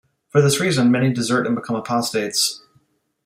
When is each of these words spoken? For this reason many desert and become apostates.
For 0.29 0.41
this 0.41 0.59
reason 0.59 0.89
many 0.89 1.13
desert 1.13 1.45
and 1.45 1.53
become 1.55 1.75
apostates. 1.75 2.63